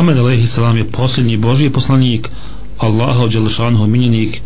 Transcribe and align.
Muhammed 0.00 0.40
a.s. 0.40 0.58
je 0.76 0.86
posljednji 0.92 1.36
Božji 1.36 1.70
poslanik 1.70 2.28
Allaha 2.78 3.24
ođelšanhu 3.24 3.86
minjenik 3.86 4.42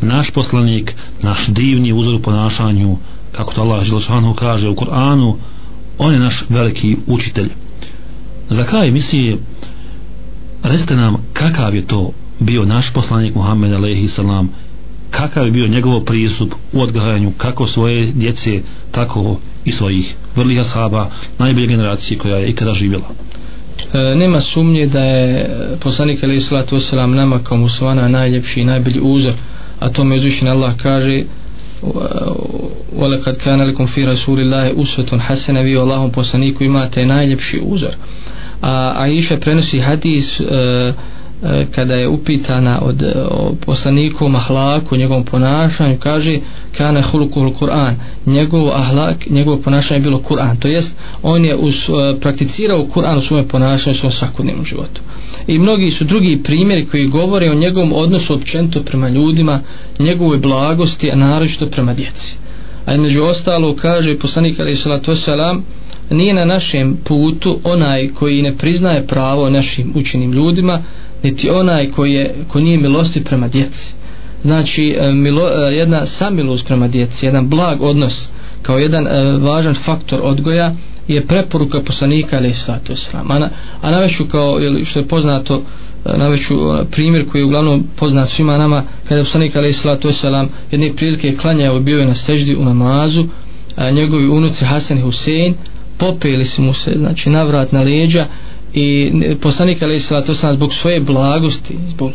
naš 0.00 0.30
poslanik 0.30 0.94
naš 1.22 1.46
divni 1.46 1.92
uzor 1.92 2.14
u 2.14 2.22
ponašanju 2.22 2.96
kako 3.32 3.54
to 3.54 3.60
Allah 3.60 3.80
ođelšanhu 3.80 4.34
kaže 4.34 4.68
u 4.68 4.74
Koranu 4.74 5.36
on 5.98 6.12
je 6.12 6.20
naš 6.20 6.44
veliki 6.48 6.96
učitelj 7.06 7.48
za 8.48 8.64
kraj 8.64 8.88
emisije 8.88 9.38
recite 10.62 10.96
nam 10.96 11.16
kakav 11.32 11.74
je 11.74 11.86
to 11.86 12.10
bio 12.40 12.64
naš 12.64 12.92
poslanik 12.92 13.34
Muhammed 13.34 13.72
a.s. 13.72 14.20
kakav 15.10 15.44
je 15.44 15.50
bio 15.50 15.66
njegov 15.66 16.00
pristup 16.00 16.54
u 16.72 16.80
odgajanju 16.80 17.32
kako 17.36 17.66
svoje 17.66 18.06
djece 18.06 18.62
tako 18.90 19.38
i 19.64 19.72
svojih 19.72 20.16
vrlih 20.36 20.60
ashaba 20.60 21.10
najbolje 21.38 21.66
generacije 21.66 22.18
koja 22.18 22.36
je 22.36 22.50
ikada 22.50 22.74
živjela 22.74 23.25
nema 24.15 24.41
sumnje 24.41 24.85
da 24.85 25.03
je 25.03 25.47
poslanik 25.79 26.23
alaih 26.23 26.45
sallatu 26.45 26.75
wasalam 26.75 27.15
nama 27.15 27.39
kao 27.43 27.57
muslimana 27.57 28.07
najljepši 28.07 28.61
i 28.61 28.65
najbolji 28.65 28.99
uzor 29.01 29.33
a 29.79 29.89
to 29.89 30.03
me 30.03 30.15
uzvišen 30.15 30.47
Allah 30.47 30.73
kaže 30.83 31.23
وَلَكَدْ 32.97 33.35
كَانَ 33.37 33.61
لَكُمْ 33.61 33.85
فِي 33.85 34.05
رَسُولِ 34.05 34.39
اللَّهِ 34.39 34.83
أُسْوَةٌ 34.83 35.19
حَسَنَ 35.19 35.63
vi 35.63 35.77
Allahom 35.77 36.11
poslaniku 36.11 36.63
imate 36.63 37.05
najljepši 37.05 37.61
uzor 37.63 37.95
a 38.61 38.93
Aisha 38.97 39.37
prenosi 39.37 39.79
hadis 39.79 40.39
uh, 40.39 40.47
E, 40.47 40.93
E, 41.42 41.66
kada 41.74 41.94
je 41.94 42.08
upitana 42.08 42.82
od 42.82 43.02
e, 43.02 43.14
poslanikom 43.66 44.32
mahlaku 44.32 44.96
njegovom 44.96 45.24
ponašanju 45.24 45.96
kaže 45.98 46.38
kana 46.76 47.02
hulukul 47.02 47.54
Kur'an 47.54 47.94
njegov 48.26 48.68
ahlak, 48.68 49.30
njegovo 49.30 49.56
ponašanje 49.56 49.98
je 49.98 50.02
bilo 50.02 50.22
Kur'an 50.28 50.56
to 50.58 50.68
jest 50.68 50.96
on 51.22 51.44
je 51.44 51.56
us, 51.56 51.88
e, 51.88 52.20
prakticirao 52.20 52.86
Kur'an 52.94 53.18
u 53.18 53.20
svome 53.20 53.48
ponašanju 53.48 53.92
u 53.92 53.98
svom 53.98 54.12
svakodnevnom 54.12 54.64
životu. 54.64 55.00
I 55.46 55.58
mnogi 55.58 55.90
su 55.90 56.04
drugi 56.04 56.40
primjeri 56.42 56.86
koji 56.86 57.08
govore 57.08 57.50
o 57.50 57.54
njegovom 57.54 57.92
odnosu 57.92 58.34
općenito 58.34 58.82
prema 58.82 59.08
ljudima 59.08 59.60
njegovoj 59.98 60.38
blagosti 60.38 61.10
a 61.10 61.16
naročito 61.16 61.66
prema 61.66 61.94
djeci. 61.94 62.36
A 62.86 62.96
među 62.96 63.22
ostalo 63.22 63.76
kaže 63.76 64.18
poslanik 64.18 64.60
ali 64.60 64.76
salatu 64.76 65.10
wasalam 65.10 65.60
nije 66.10 66.34
na 66.34 66.44
našem 66.44 66.96
putu 67.04 67.58
onaj 67.64 68.08
koji 68.08 68.42
ne 68.42 68.56
priznaje 68.56 69.06
pravo 69.06 69.50
našim 69.50 69.92
učenim 69.94 70.32
ljudima 70.32 70.82
niti 71.22 71.50
onaj 71.50 71.90
koji, 71.90 72.12
je, 72.12 72.34
koji 72.48 72.64
nije 72.64 72.78
milosti 72.78 73.24
prema 73.24 73.48
djeci. 73.48 73.94
Znači 74.42 74.96
e, 74.98 75.12
milo, 75.12 75.48
e, 75.48 75.74
jedna 75.74 76.06
samilost 76.06 76.66
prema 76.66 76.88
djeci 76.88 77.26
jedan 77.26 77.48
blag 77.48 77.82
odnos 77.82 78.28
kao 78.62 78.78
jedan 78.78 79.06
e, 79.06 79.38
važan 79.38 79.74
faktor 79.74 80.20
odgoja 80.22 80.74
je 81.08 81.26
preporuka 81.26 81.82
poslanika 81.82 82.36
ali 82.36 82.52
sallatu 82.52 82.96
sram 82.96 83.30
a, 83.30 83.38
na, 83.38 83.50
a 83.82 83.90
naveću 83.90 84.24
kao 84.24 84.58
što 84.84 84.98
je 84.98 85.08
poznato 85.08 85.62
naveću 86.04 86.54
primjer 86.90 87.28
koji 87.30 87.40
je 87.40 87.46
uglavnom 87.46 87.84
poznat 87.96 88.28
svima 88.28 88.58
nama 88.58 88.84
kada 89.04 89.16
je 89.16 89.24
poslanik 89.24 89.56
ali 89.56 89.72
sallatu 89.72 90.12
sram 90.12 90.48
jedne 90.70 90.92
prilike 90.96 91.36
klanjao 91.36 91.80
bio 91.80 91.98
je 91.98 92.06
na 92.06 92.14
seždi 92.14 92.56
u 92.56 92.64
namazu 92.64 93.24
a 93.76 93.90
njegovi 93.90 94.28
unuci 94.28 94.64
Hasan 94.64 94.98
i 94.98 95.02
Husein 95.02 95.54
popeli 95.98 96.44
su 96.44 96.62
mu 96.62 96.72
se 96.72 96.94
znači 96.96 97.30
navrat 97.30 97.72
na 97.72 97.82
leđa 97.82 98.26
i 98.74 99.12
poslanik 99.40 99.82
ali 99.82 100.00
se 100.00 100.22
to 100.26 100.34
sam 100.34 100.52
zbog 100.52 100.74
svoje 100.74 101.00
blagosti 101.00 101.74
zbog 101.88 102.12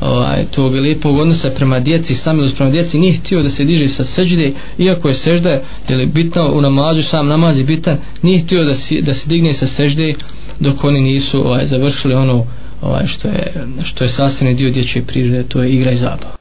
ovaj, 0.00 0.44
tog 0.44 0.72
lijepog 0.72 1.18
odnosa 1.18 1.50
prema 1.50 1.80
djeci 1.80 2.14
samilost 2.14 2.56
prema 2.56 2.70
djeci 2.70 2.98
nije 2.98 3.12
htio 3.12 3.42
da 3.42 3.48
se 3.48 3.64
diže 3.64 3.88
sa 3.88 4.04
seđde 4.04 4.52
iako 4.78 5.08
je 5.08 5.14
sežda 5.14 5.50
je 5.50 6.06
bitno 6.06 6.52
u 6.54 6.60
namazu 6.60 7.02
sam 7.02 7.28
namaz 7.28 7.58
je 7.58 7.64
bitan 7.64 7.98
nije 8.22 8.40
htio 8.40 8.64
da, 8.64 8.74
se, 8.74 9.00
da 9.00 9.14
se 9.14 9.28
digne 9.28 9.52
sa 9.52 9.66
sežde 9.66 10.14
dok 10.60 10.84
oni 10.84 11.00
nisu 11.00 11.46
ovaj, 11.46 11.66
završili 11.66 12.14
ono 12.14 12.46
ovaj, 12.80 13.06
što 13.06 13.28
je, 13.28 13.66
što 13.84 14.04
je 14.04 14.08
sastavni 14.08 14.54
dio 14.54 14.70
dječje 14.70 15.02
prirode 15.02 15.42
to 15.42 15.62
je 15.62 15.70
igra 15.70 15.92
i 15.92 15.96
zabava 15.96 16.36